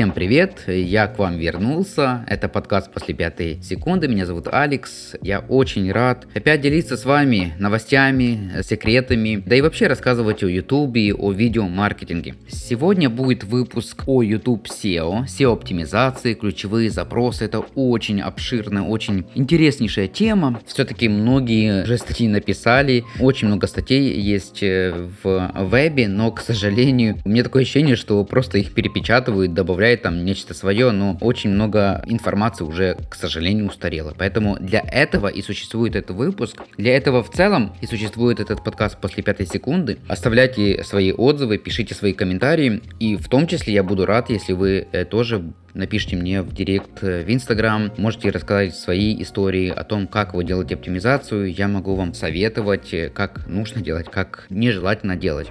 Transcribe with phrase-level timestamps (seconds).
[0.00, 2.24] Всем привет, я к вам вернулся.
[2.26, 4.08] Это подкаст после пятой секунды.
[4.08, 5.14] Меня зовут Алекс.
[5.20, 10.96] Я очень рад опять делиться с вами новостями, секретами, да и вообще рассказывать о YouTube,
[11.18, 12.34] о видеомаркетинге.
[12.48, 17.44] Сегодня будет выпуск о YouTube SEO, SEO оптимизации, ключевые запросы.
[17.44, 20.62] Это очень обширная, очень интереснейшая тема.
[20.64, 27.18] Все-таки многие уже статьи написали, очень много статей есть э, в вебе, но, к сожалению,
[27.26, 31.50] у меня такое ощущение, что просто их перепечатывают, добавляют добавляет там нечто свое, но очень
[31.50, 34.14] много информации уже, к сожалению, устарело.
[34.16, 36.62] Поэтому для этого и существует этот выпуск.
[36.76, 39.98] Для этого в целом и существует этот подкаст после пятой секунды.
[40.08, 42.82] Оставляйте свои отзывы, пишите свои комментарии.
[43.00, 45.42] И в том числе я буду рад, если вы э, тоже
[45.74, 50.44] напишите мне в директ э, в Инстаграм, можете рассказать свои истории о том, как вы
[50.44, 55.48] делаете оптимизацию, я могу вам советовать, э, как нужно делать, как нежелательно делать.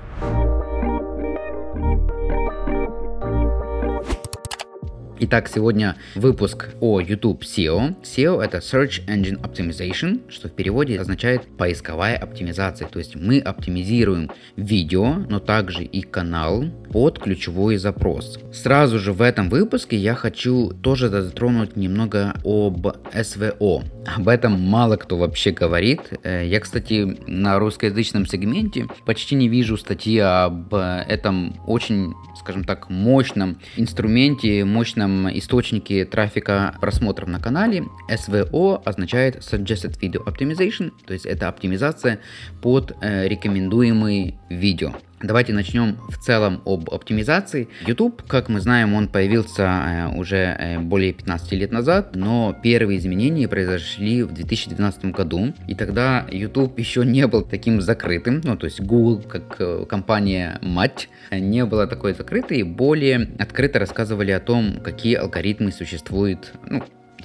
[5.22, 8.02] Итак, сегодня выпуск о YouTube SEO.
[8.04, 12.88] SEO это Search Engine Optimization, что в переводе означает поисковая оптимизация.
[12.88, 18.40] То есть мы оптимизируем видео, но также и канал под ключевой запрос.
[18.54, 23.84] Сразу же в этом выпуске я хочу тоже затронуть немного об SVO.
[24.16, 26.14] Об этом мало кто вообще говорит.
[26.24, 32.90] Э, я, кстати, на русскоязычном сегменте почти не вижу статьи об этом очень, скажем так,
[32.90, 41.14] мощном инструменте, мощном этом источнике трафика просмотров на канале SVO означает Suggested Video Optimization, то
[41.14, 42.20] есть это оптимизация
[42.62, 44.94] под э, рекомендуемые видео.
[45.22, 47.68] Давайте начнем в целом об оптимизации.
[47.86, 53.00] YouTube, как мы знаем, он появился э, уже э, более 15 лет назад, но первые
[53.00, 55.54] изменения произошли в 2012 году.
[55.68, 60.58] И тогда YouTube еще не был таким закрытым, ну то есть Google как э, компания
[60.62, 66.82] мать не была такой закрытой, более открыто рассказывали о том, какие алгоритмы существуют, ну,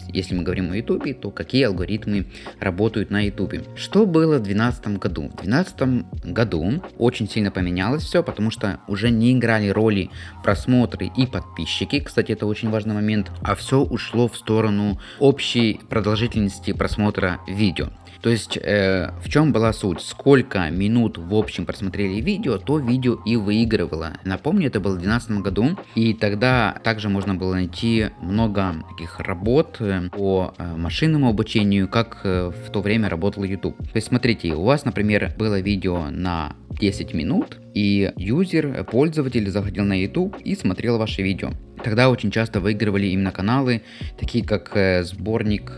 [0.09, 2.27] если мы говорим о YouTube, то какие алгоритмы
[2.61, 3.55] работают на YouTube.
[3.77, 5.23] Что было в 2012 году?
[5.29, 10.11] В 2012 году очень сильно поменялось все, потому что уже не играли роли
[10.43, 16.73] просмотры и подписчики, кстати, это очень важный момент, а все ушло в сторону общей продолжительности
[16.73, 17.89] просмотра видео.
[18.25, 20.01] То есть э, в чем была суть?
[20.01, 24.15] Сколько минут в общем просмотрели видео, то видео и выигрывало.
[24.25, 29.77] Напомню, это было в 2012 году, и тогда также можно было найти много таких работ
[29.81, 33.77] э, по э, машинному обучению, как э, в то время работал YouTube.
[33.77, 39.85] То есть смотрите, у вас, например, было видео на 10 минут, и юзер, пользователь заходил
[39.85, 41.51] на YouTube и смотрел ваше видео.
[41.83, 43.83] Тогда очень часто выигрывали именно каналы,
[44.19, 45.73] такие как сборник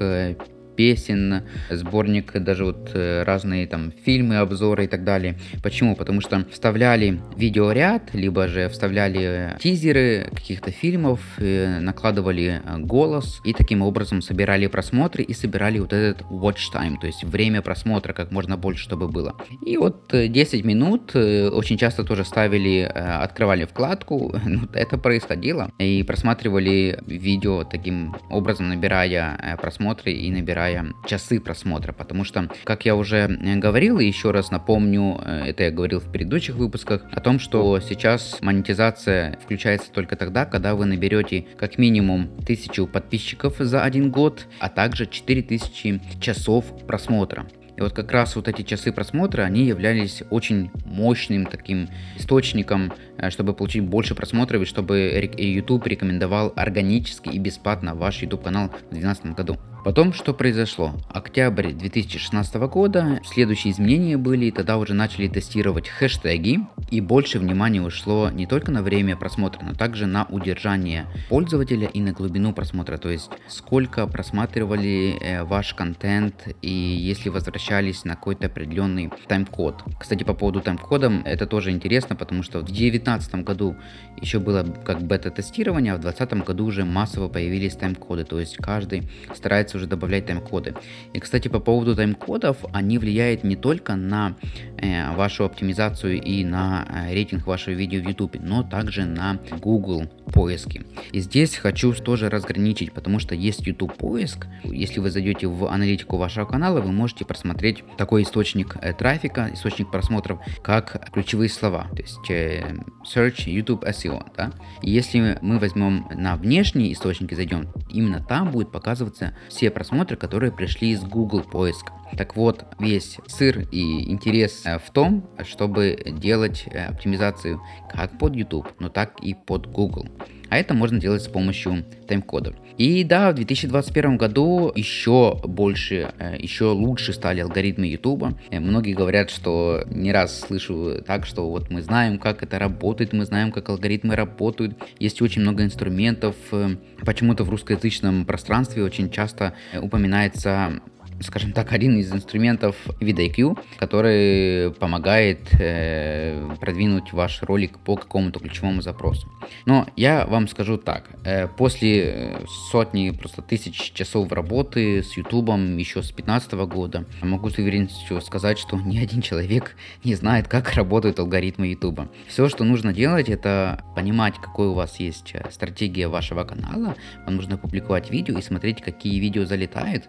[0.76, 5.37] песен, сборник, даже вот э, разные там фильмы, обзоры и так далее.
[5.62, 5.97] Почему?
[5.97, 13.53] Потому что вставляли видеоряд, либо же вставляли тизеры каких-то фильмов, э, накладывали э, голос и
[13.53, 18.31] таким образом собирали просмотры и собирали вот этот watch time, то есть время просмотра как
[18.31, 19.34] можно больше, чтобы было.
[19.65, 26.98] И вот 10 минут очень часто тоже ставили, открывали вкладку, ну, это происходило, и просматривали
[27.06, 33.16] видео таким образом, набирая просмотры и набирая набирая часы просмотра, потому что, как я уже
[33.16, 37.38] э, говорил, и еще раз напомню, э, это я говорил в предыдущих выпусках, о том,
[37.38, 44.10] что сейчас монетизация включается только тогда, когда вы наберете как минимум 1000 подписчиков за один
[44.10, 47.47] год, а также 4000 часов просмотра.
[47.77, 53.31] И вот как раз вот эти часы просмотра, они являлись очень мощным таким источником, э,
[53.31, 58.94] чтобы получить больше просмотров и чтобы YouTube рекомендовал органически и бесплатно ваш YouTube канал в
[58.94, 59.59] 2012 году.
[59.86, 60.94] Потом что произошло?
[61.10, 66.58] Октябрь 2016 года, следующие изменения были, и тогда уже начали тестировать хэштеги,
[66.91, 72.00] и больше внимания ушло не только на время просмотра, но также на удержание пользователя и
[72.00, 78.47] на глубину просмотра, то есть сколько просматривали э, ваш контент и если возвращались на какой-то
[78.47, 79.84] определенный тайм-код.
[80.00, 83.77] Кстати, по поводу тайм-кода, это тоже интересно, потому что в 2019 году
[84.21, 89.09] еще было как бета-тестирование, а в 2020 году уже массово появились тайм-коды, то есть каждый
[89.33, 90.74] старается уже добавлять тайм-коды.
[91.12, 94.36] И, кстати, по поводу тайм-кодов, они влияют не только на
[94.78, 100.06] э, вашу оптимизацию и на э, рейтинг вашего видео в YouTube, но также на Google
[100.32, 100.84] поиски.
[101.12, 104.46] И здесь хочу тоже разграничить, потому что есть YouTube поиск.
[104.64, 109.90] Если вы зайдете в аналитику вашего канала, вы можете просмотреть такой источник э, трафика, источник
[109.90, 114.24] просмотров, как ключевые слова, то есть э, Search YouTube SEO.
[114.36, 114.52] Да?
[114.82, 120.16] И если мы возьмем на внешние источники, зайдем, именно там будет показываться все все просмотры,
[120.16, 121.92] которые пришли из Google поиска.
[122.16, 127.60] Так вот, весь сыр и интерес э, в том, чтобы делать э, оптимизацию
[127.92, 130.07] как под YouTube, но так и под Google.
[130.48, 132.54] А это можно делать с помощью тайм-кода.
[132.78, 138.34] И да, в 2021 году еще больше, э, еще лучше стали алгоритмы YouTube.
[138.51, 143.15] Э, многие говорят, что не раз слышу так, что вот мы знаем, как это работает,
[143.15, 144.77] мы знаем, как алгоритмы работают.
[144.98, 146.37] Есть очень много инструментов.
[146.53, 150.81] Э, почему-то в русскоязычном пространстве очень часто упоминается
[151.21, 158.83] скажем так, один из инструментов VidIQ, который помогает э, продвинуть ваш ролик по какому-то ключевому
[158.83, 159.28] запросу.
[159.65, 162.36] Но я вам скажу так, э, после
[162.71, 165.47] сотни, просто тысяч часов работы с YouTube
[165.78, 170.72] еще с 2015 года, могу с уверенностью сказать, что ни один человек не знает, как
[170.74, 172.01] работают алгоритмы YouTube.
[172.28, 177.36] Все, что нужно делать, это понимать, какой у вас есть э, стратегия вашего канала, вам
[177.36, 180.04] нужно публиковать видео и смотреть, какие видео залетают,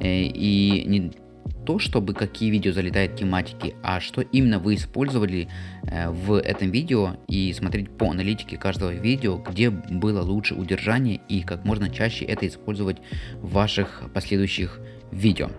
[0.00, 1.12] э, и не
[1.66, 5.48] то, чтобы какие видео залетают тематики, а что именно вы использовали
[5.84, 11.42] э, в этом видео и смотреть по аналитике каждого видео, где было лучше удержание и
[11.42, 12.98] как можно чаще это использовать
[13.40, 14.80] в ваших последующих
[15.12, 15.50] видео.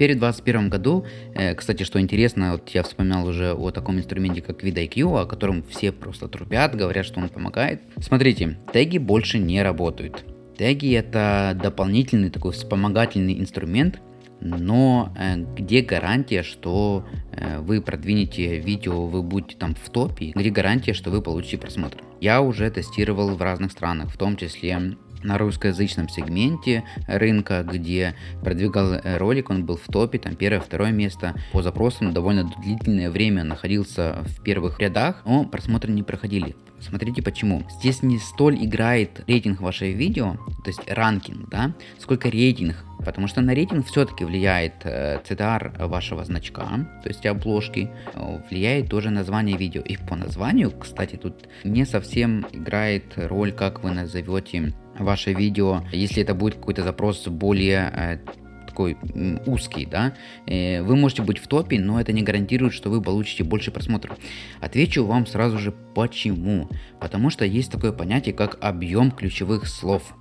[0.00, 1.04] Теперь в 2021 году,
[1.34, 5.62] э, кстати, что интересно, вот я вспоминал уже о таком инструменте, как VidIQ, о котором
[5.62, 7.82] все просто трубят, говорят, что он помогает.
[8.00, 10.24] Смотрите, теги больше не работают.
[10.56, 14.00] Теги это дополнительный такой вспомогательный инструмент,
[14.40, 20.48] но э, где гарантия, что э, вы продвинете видео, вы будете там в топе, где
[20.48, 21.98] гарантия, что вы получите просмотр.
[22.22, 28.94] Я уже тестировал в разных странах, в том числе на русскоязычном сегменте рынка, где продвигал
[28.94, 31.34] э, ролик, он был в топе, там первое, второе место.
[31.52, 36.56] По запросам довольно длительное время находился в первых рядах, но просмотры не проходили.
[36.80, 37.64] Смотрите почему.
[37.78, 42.76] Здесь не столь играет рейтинг вашего видео, то есть ранкинг, да, сколько рейтинг.
[43.04, 46.66] Потому что на рейтинг все-таки влияет э, CTR вашего значка,
[47.02, 49.82] то есть обложки, э, влияет тоже название видео.
[49.82, 56.22] И по названию, кстати, тут не совсем играет роль, как вы назовете ваше видео, если
[56.22, 58.18] это будет какой-то запрос более э,
[58.66, 58.96] такой
[59.46, 60.14] узкий, да,
[60.46, 64.16] э, вы можете быть в топе, но это не гарантирует, что вы получите больше просмотров.
[64.60, 66.68] Отвечу вам сразу же почему.
[67.00, 70.14] Потому что есть такое понятие, как объем ключевых слов.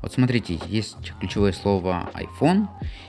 [0.00, 2.68] Вот смотрите, есть ключевое слово iPhone,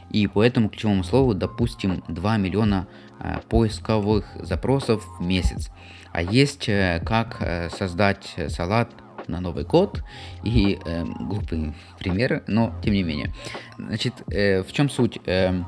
[0.09, 2.87] и по этому ключевому слову, допустим, 2 миллиона
[3.19, 5.69] э, поисковых запросов в месяц.
[6.11, 8.91] А есть э, как э, создать салат
[9.27, 10.03] на Новый год.
[10.43, 13.33] И э, глупый пример, но тем не менее.
[13.77, 15.19] Значит, э, в чем суть?
[15.25, 15.63] Э,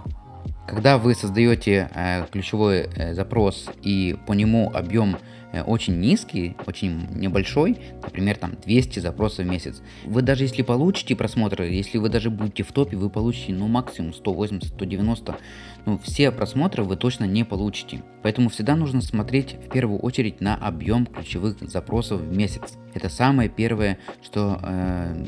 [0.67, 5.17] когда вы создаете э, ключевой э, запрос и по нему объем
[5.63, 11.68] очень низкий, очень небольшой, например, там 200 запросов в месяц, вы даже если получите просмотры,
[11.68, 15.38] если вы даже будете в топе, вы получите ну максимум 180, 190,
[15.86, 18.04] ну все просмотры вы точно не получите.
[18.24, 22.74] Поэтому всегда нужно смотреть в первую очередь на объем ключевых запросов в месяц.
[22.94, 25.25] Это самое первое, что э,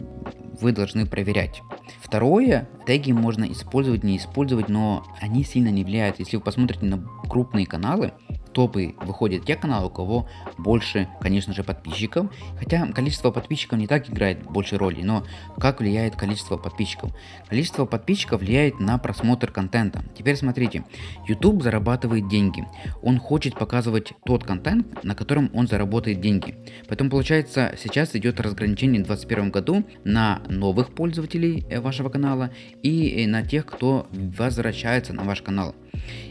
[0.61, 1.61] вы должны проверять.
[2.01, 6.19] Второе, теги можно использовать, не использовать, но они сильно не влияют.
[6.19, 8.13] Если вы посмотрите на крупные каналы,
[8.57, 10.27] топы выходят те каналы, у кого
[10.57, 12.31] больше, конечно же, подписчиков.
[12.57, 15.23] Хотя количество подписчиков не так играет больше роли, но
[15.59, 17.11] как влияет количество подписчиков?
[17.47, 20.03] Количество подписчиков влияет на просмотр контента.
[20.17, 20.85] Теперь смотрите,
[21.27, 22.65] YouTube зарабатывает деньги.
[23.03, 26.55] Он хочет показывать тот контент, на котором он заработает деньги.
[26.87, 32.49] Поэтому получается, сейчас идет разграничение в 2021 году на новых пользователей э, вашего канала
[32.81, 35.75] и э, на тех, кто возвращается на ваш канал.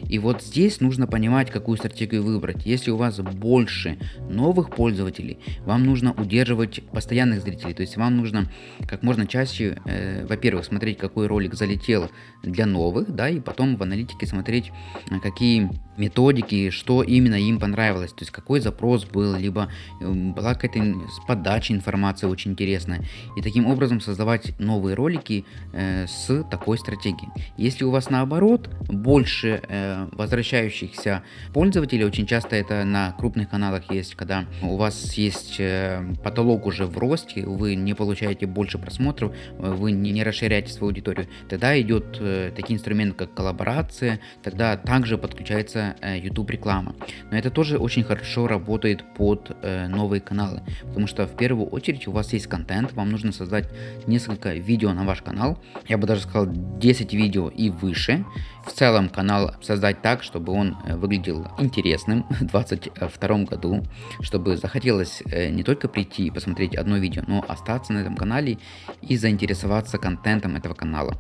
[0.09, 2.67] И вот здесь нужно понимать, какую стратегию выбрать.
[2.67, 7.75] Если у вас больше новых пользователей, вам нужно удерживать постоянных зрителей.
[7.75, 8.51] То есть вам нужно
[8.89, 12.11] как можно чаще, э, во-первых, смотреть, какой ролик залетел
[12.43, 14.71] для новых, да, и потом в аналитике смотреть,
[15.11, 19.69] э, какие методики, что именно им понравилось, то есть какой запрос был, либо
[20.01, 23.03] э, была какая-то подача информации очень интересная.
[23.37, 27.31] И таким образом создавать новые ролики э, с такой стратегией.
[27.57, 31.23] Если у вас наоборот больше э, возвращающихся
[31.53, 36.87] пользователей, очень часто это на крупных каналах есть, когда у вас есть э, потолок уже
[36.87, 41.79] в росте, вы не получаете больше просмотров, э, вы не, не расширяете свою аудиторию, тогда
[41.81, 46.95] идет э, такие инструменты, как коллаборация, тогда также подключается э, YouTube реклама.
[47.31, 52.09] Но это тоже очень хорошо работает под э, новые каналы, потому что в первую очередь
[52.09, 53.69] у вас есть контент, вам нужно создать
[54.07, 58.25] несколько видео на ваш канал, я бы даже сказал 10 видео и выше.
[58.67, 63.85] В целом канал создать так, чтобы он э, выглядел интересным в 2022 году,
[64.21, 68.59] чтобы захотелось э, не только прийти и посмотреть одно видео, но остаться на этом канале
[69.03, 71.15] и заинтересоваться контентом этого канала.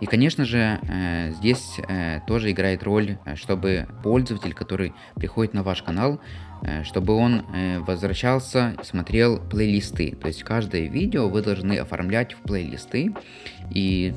[0.00, 1.80] И, конечно же, э, здесь
[2.26, 6.20] тоже играет роль, чтобы пользователь, который приходит на ваш канал,
[6.82, 7.44] чтобы он
[7.86, 10.16] возвращался, смотрел плейлисты.
[10.20, 13.14] То есть каждое видео вы должны оформлять в плейлисты.
[13.70, 14.14] И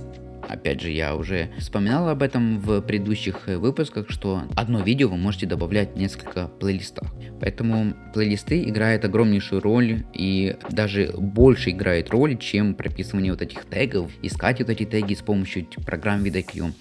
[0.48, 5.46] Опять же, я уже вспоминал об этом в предыдущих выпусках, что одно видео вы можете
[5.46, 7.13] добавлять в несколько плейлистах.
[7.42, 14.10] Поэтому плейлисты играют огромнейшую роль и даже больше играет роль, чем прописывание вот этих тегов,
[14.22, 16.72] искать вот эти теги с помощью программ VidIQ.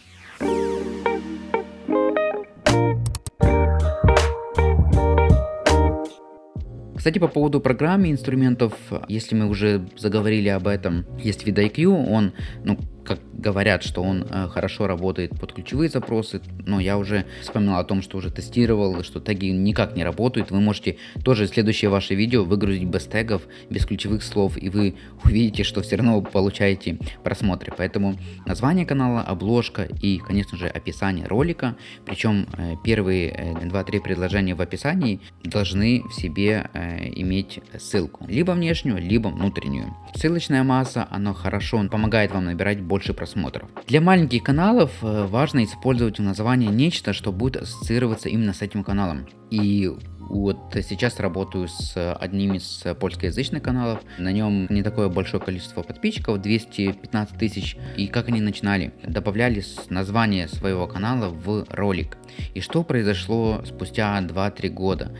[6.96, 8.72] Кстати, по поводу программы инструментов,
[9.06, 12.32] если мы уже заговорили об этом, есть VidIQ, он,
[12.64, 17.80] ну, как говорят, что он э, хорошо работает под ключевые запросы, но я уже вспоминал
[17.80, 20.50] о том, что уже тестировал, что теги никак не работают.
[20.50, 25.62] Вы можете тоже следующее ваше видео выгрузить без тегов, без ключевых слов, и вы увидите,
[25.62, 27.72] что все равно получаете просмотры.
[27.76, 31.76] Поэтому название канала, обложка и, конечно же, описание ролика.
[32.04, 38.26] Причем э, первые э, 2-3 предложения в описании должны в себе э, иметь ссылку.
[38.28, 39.94] Либо внешнюю, либо внутреннюю.
[40.14, 43.68] Ссылочная масса, она хорошо помогает вам набирать больше больше просмотров.
[43.86, 48.82] Для маленьких каналов э, важно использовать в названии нечто, что будет ассоциироваться именно с этим
[48.82, 49.26] каналом.
[49.50, 54.00] И вот сейчас работаю с одним из польскоязычных каналов.
[54.16, 57.76] На нем не такое большое количество подписчиков, 215 тысяч.
[57.98, 58.94] И как они начинали?
[59.06, 62.16] Добавляли название своего канала в ролик.
[62.54, 65.14] И что произошло спустя 2-3 года?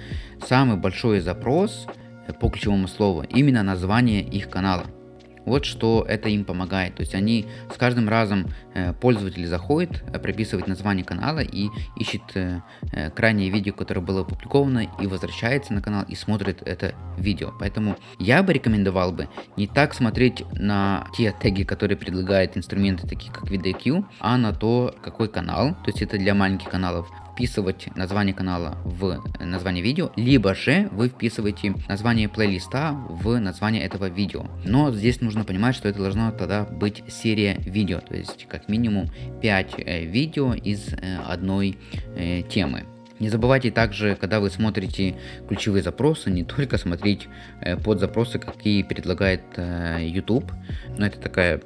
[0.49, 1.87] Самый большой запрос
[2.41, 4.87] по ключевому слову именно название их канала.
[5.47, 6.97] Вот что это им помогает.
[6.97, 12.23] То есть они с каждым разом э, пользователь заходит, э, прописывает название канала и ищет
[12.35, 12.61] э,
[13.15, 17.53] крайнее видео, которое было опубликовано, и возвращается на канал и смотрит это видео.
[17.59, 23.33] Поэтому я бы рекомендовал бы не так смотреть на те теги, которые предлагают инструменты, такие
[23.33, 28.35] как VidIQ, а на то, какой канал, то есть это для маленьких каналов, вписывать название
[28.35, 34.47] канала в название видео, либо же вы вписываете название плейлиста в название этого видео.
[34.65, 39.11] Но здесь нужно понимать, что это должна тогда быть серия видео, то есть как минимум
[39.43, 41.77] 5 э, видео из э, одной
[42.17, 42.85] э, темы.
[43.21, 45.17] Не забывайте также, когда вы смотрите
[45.47, 47.29] ключевые запросы, не только смотреть
[47.83, 50.53] под запросы, какие предлагает YouTube,
[50.99, 51.63] но это такая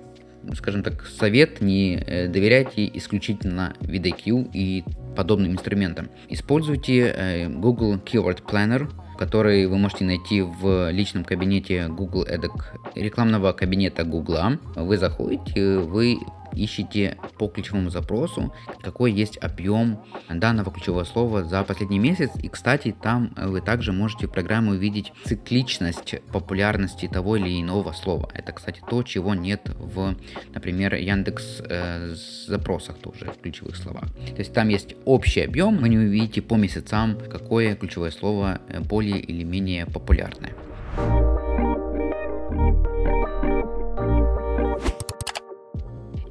[0.55, 1.97] скажем так, совет, не
[2.29, 4.85] доверяйте исключительно VidIQ и
[5.17, 6.09] подобным инструментам.
[6.29, 8.89] Используйте э, Google Keyword Planner,
[9.19, 12.53] который вы можете найти в личном кабинете Google Edec,
[12.95, 14.59] рекламного кабинета Google.
[14.77, 16.19] Вы заходите, вы
[16.65, 18.53] ищите по ключевому запросу,
[18.83, 22.31] какой есть объем данного ключевого слова за последний месяц.
[22.43, 28.31] И, кстати, там вы также можете в программе увидеть цикличность популярности того или иного слова.
[28.35, 30.17] Это, кстати, то, чего нет в,
[30.55, 32.15] например, Яндекс э,
[32.47, 34.13] запросах тоже в ключевых словах.
[34.15, 38.81] То есть там есть общий объем, вы не увидите по месяцам, какое ключевое слово э,
[38.81, 40.55] более или менее популярное.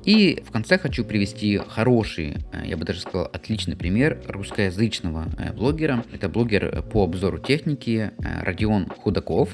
[0.06, 5.54] И в конце хочу привести хороший, э, я бы даже сказал, отличный пример русскоязычного э,
[5.54, 6.04] блогера.
[6.14, 9.50] Это блогер по обзору техники э, Родион Худаков.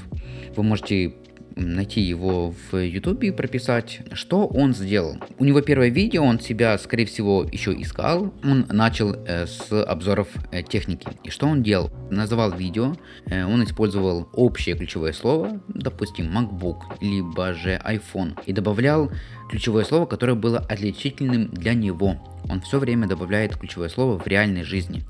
[0.54, 1.14] Вы можете
[1.56, 5.16] найти его в ютубе и прописать, что он сделал.
[5.38, 8.32] У него первое видео, он себя, скорее всего, еще искал.
[8.44, 11.08] Он начал э, с обзоров э, техники.
[11.24, 11.90] И что он делал?
[12.10, 12.94] Называл видео,
[13.26, 19.10] э, он использовал общее ключевое слово, допустим, MacBook, либо же iPhone, и добавлял
[19.48, 22.16] ключевое слово, которое было отличительным для него.
[22.48, 25.04] Он все время добавляет ключевое слово в реальной жизни.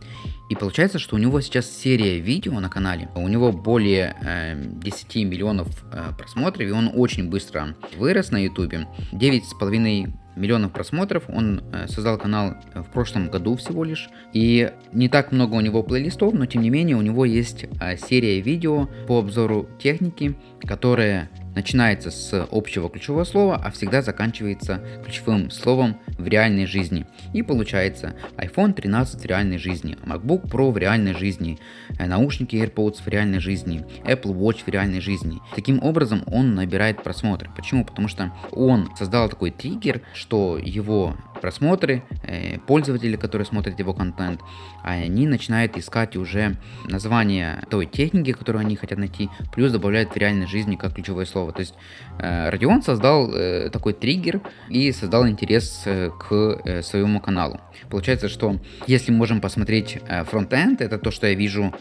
[0.48, 3.08] И получается, что у него сейчас серия видео на канале.
[3.14, 8.86] У него более э, 10 миллионов э, просмотров, и он очень быстро вырос на ютубе.
[9.12, 11.25] 9,5 миллионов просмотров.
[11.28, 14.09] Он э, создал канал в прошлом году всего лишь.
[14.33, 17.97] И не так много у него плейлистов, но тем не менее у него есть э,
[17.97, 25.50] серия видео по обзору техники, которая начинается с общего ключевого слова, а всегда заканчивается ключевым
[25.50, 27.07] словом в реальной жизни.
[27.33, 31.59] И получается iPhone 13 в реальной жизни, MacBook Pro в реальной жизни,
[31.99, 35.40] э, наушники AirPods в реальной жизни, Apple Watch в реальной жизни.
[35.55, 37.50] Таким образом он набирает просмотры.
[37.57, 37.87] Почему?
[37.87, 44.40] Потому что он создал такой триггер, что его просмотры, э, пользователи, которые смотрят его контент,
[44.83, 50.47] они начинают искать уже название той техники, которую они хотят найти, плюс добавляют в реальной
[50.47, 51.52] жизни как ключевое слово.
[51.52, 51.75] То есть
[52.19, 57.61] э, Родион создал э, такой триггер и создал интерес к своему каналу.
[57.90, 61.75] Получается, что если мы можем посмотреть фронтенд, это то, что я вижу,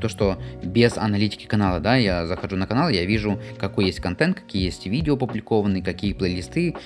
[0.00, 4.40] то, что без аналитики канала, да, я захожу на канал, я вижу, какой есть контент,
[4.40, 6.76] какие есть видео опубликованы, какие плейлисты,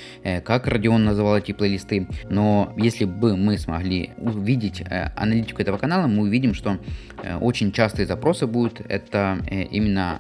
[0.44, 2.08] как Родион называл эти плейлисты.
[2.28, 6.78] Но если бы мы смогли увидеть э, аналитику этого канала, мы увидим, что
[7.22, 10.18] э, очень частые запросы будут это э, именно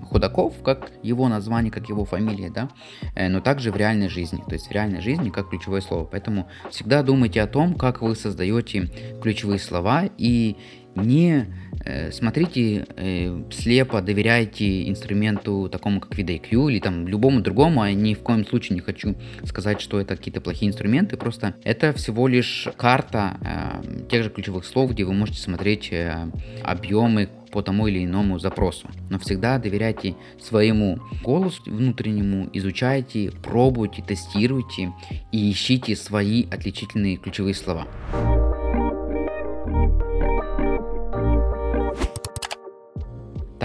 [0.00, 2.68] э, Худаков, как его название, как его фамилия, да,
[3.16, 6.04] но также в реальной жизни, то есть в реальной жизни как ключевое слово.
[6.04, 8.90] Поэтому всегда думайте о том, как вы создаете
[9.22, 10.56] ключевые слова и
[10.96, 11.46] не
[12.12, 18.20] смотрите э, слепо, доверяйте инструменту такому как VidIQ или там любому другому, а ни в
[18.20, 23.36] коем случае не хочу сказать, что это какие-то плохие инструменты, просто это всего лишь карта
[23.42, 26.30] э, тех же ключевых слов, где вы можете смотреть э,
[26.62, 28.88] объемы по тому или иному запросу.
[29.08, 34.92] Но всегда доверяйте своему голосу внутреннему, изучайте, пробуйте, тестируйте
[35.32, 37.88] и ищите свои отличительные ключевые слова.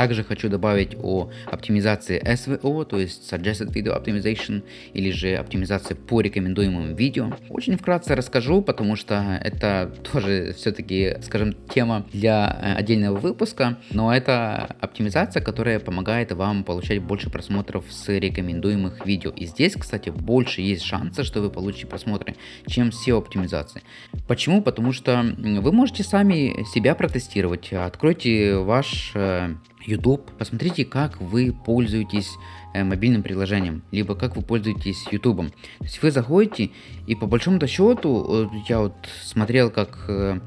[0.06, 4.62] Также хочу добавить о оптимизации SVO, то есть Suggested Video Optimization,
[4.94, 7.36] или же оптимизация по рекомендуемым видео.
[7.50, 14.14] Очень вкратце расскажу, потому что это тоже все-таки, скажем, тема для э, отдельного выпуска, но
[14.14, 19.32] это оптимизация, которая помогает вам получать больше просмотров с рекомендуемых видео.
[19.32, 22.36] И здесь, кстати, больше есть шанса, что вы получите просмотры,
[22.68, 23.82] чем SEO оптимизации.
[24.28, 24.62] Почему?
[24.62, 27.74] Потому что вы можете сами себя протестировать.
[27.74, 29.56] Откройте ваш э,
[29.86, 32.30] YouTube, посмотрите, как вы пользуетесь
[32.74, 35.52] э, мобильным приложением, либо как вы пользуетесь YouTube.
[35.80, 36.72] То есть вы заходите,
[37.08, 40.40] и по большому счету, я вот смотрел, как э,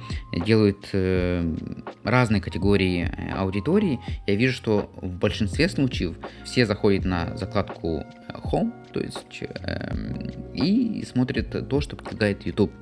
[0.45, 1.54] делают э,
[2.04, 9.00] разные категории аудитории, я вижу, что в большинстве случаев все заходят на закладку Home, то
[9.00, 12.73] есть эм, и смотрят то, что предлагает YouTube.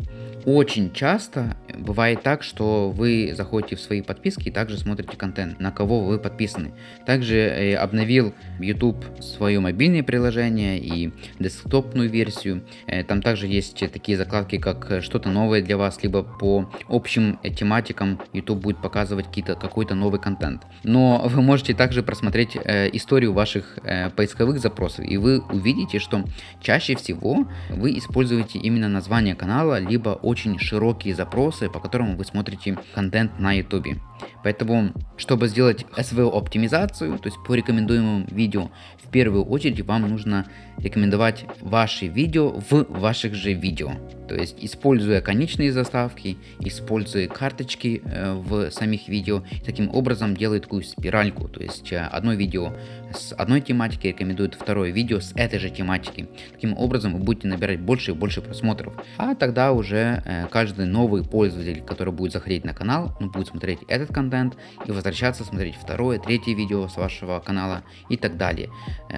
[0.47, 5.73] Очень часто бывает так, что вы заходите в свои подписки и также смотрите контент, на
[5.73, 6.71] кого вы подписаны.
[7.05, 12.63] Также э, обновил YouTube свое мобильное приложение и десктопную версию.
[12.87, 18.21] Э, там также есть такие закладки, как что-то новое для вас, либо по общим тематикам
[18.33, 19.27] YouTube будет показывать
[19.61, 20.63] какой-то новый контент.
[20.85, 23.81] Но вы можете также просмотреть э, историю ваших
[24.15, 26.23] поисковых запросов, и вы увидите, что
[26.61, 32.79] чаще всего вы используете именно название канала, либо очень широкие запросы, по которым вы смотрите
[32.95, 33.97] контент на YouTube.
[34.43, 38.71] Поэтому, чтобы сделать SVO оптимизацию, то есть по рекомендуемым видео,
[39.03, 40.47] в первую очередь вам нужно
[40.79, 43.93] рекомендовать ваши видео в ваших же видео.
[44.29, 50.83] То есть, используя конечные заставки, используя карточки э, в самих видео, таким образом делает такую
[50.83, 51.49] спиральку.
[51.49, 52.73] То есть, э, одно видео
[53.15, 56.29] с одной тематики рекомендует второе видео с этой же тематики.
[56.53, 58.95] Таким образом, вы будете набирать больше и больше просмотров.
[59.17, 63.81] А тогда уже э, каждый новый пользователь, который будет заходить на канал, он будет смотреть
[63.89, 68.71] этот контент и возвращаться смотреть второе, третье видео с вашего канала и так далее.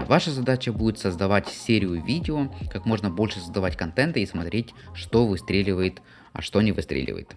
[0.06, 6.02] Ваша задача будет создавать серию видео, как можно больше создавать контента и смотреть, что выстреливает,
[6.32, 7.34] а что не выстреливает.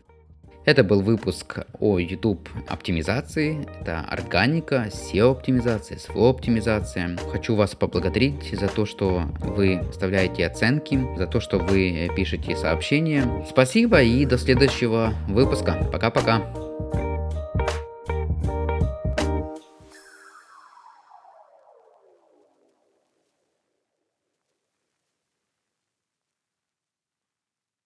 [0.63, 7.17] Это был выпуск о YouTube оптимизации, это органика, SEO оптимизация, SEO оптимизация.
[7.31, 13.25] Хочу вас поблагодарить за то, что вы оставляете оценки, за то, что вы пишете сообщения.
[13.49, 15.89] Спасибо и до следующего выпуска.
[15.91, 16.43] Пока-пока.